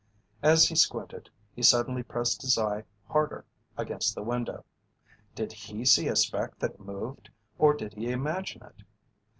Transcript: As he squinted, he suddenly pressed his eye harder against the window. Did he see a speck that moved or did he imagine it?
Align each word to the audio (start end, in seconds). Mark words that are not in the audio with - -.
As 0.41 0.67
he 0.67 0.73
squinted, 0.75 1.29
he 1.55 1.61
suddenly 1.61 2.01
pressed 2.01 2.41
his 2.41 2.57
eye 2.57 2.85
harder 3.07 3.45
against 3.77 4.15
the 4.15 4.23
window. 4.23 4.65
Did 5.35 5.53
he 5.53 5.85
see 5.85 6.07
a 6.07 6.15
speck 6.15 6.57
that 6.57 6.79
moved 6.79 7.29
or 7.59 7.75
did 7.75 7.93
he 7.93 8.09
imagine 8.09 8.63
it? 8.63 8.83